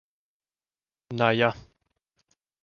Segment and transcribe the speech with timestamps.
[1.17, 1.49] Na ja.